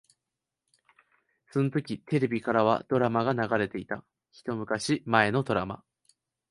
[1.51, 4.03] そのときテレビからはドラマが流れていた。
[4.31, 5.83] 一昔前のドラマ。